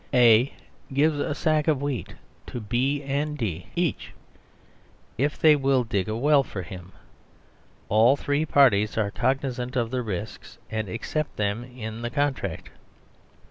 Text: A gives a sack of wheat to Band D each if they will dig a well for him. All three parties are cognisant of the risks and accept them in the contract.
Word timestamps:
A 0.15 0.51
gives 0.91 1.19
a 1.19 1.35
sack 1.35 1.67
of 1.67 1.79
wheat 1.79 2.15
to 2.47 2.59
Band 2.59 3.37
D 3.37 3.67
each 3.75 4.13
if 5.15 5.37
they 5.37 5.55
will 5.55 5.83
dig 5.83 6.09
a 6.09 6.17
well 6.17 6.41
for 6.41 6.63
him. 6.63 6.91
All 7.87 8.15
three 8.15 8.43
parties 8.43 8.97
are 8.97 9.11
cognisant 9.11 9.75
of 9.75 9.91
the 9.91 10.01
risks 10.01 10.57
and 10.71 10.89
accept 10.89 11.37
them 11.37 11.63
in 11.63 12.01
the 12.01 12.09
contract. 12.09 12.71